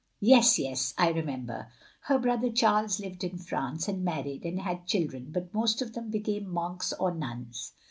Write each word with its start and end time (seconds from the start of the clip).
"Yes, 0.21 0.57
yes, 0.57 0.95
I 0.97 1.09
remember." 1.11 1.67
"Her 1.99 2.17
brother 2.17 2.51
Charles 2.51 2.99
lived 2.99 3.23
in 3.23 3.37
France, 3.37 3.87
and 3.87 4.03
married, 4.03 4.45
and 4.45 4.59
had 4.61 4.87
children, 4.87 5.27
but 5.29 5.53
most 5.53 5.79
of 5.79 5.93
them 5.93 6.09
became 6.09 6.51
monks 6.51 6.91
or 6.93 7.13
nuns. 7.13 7.73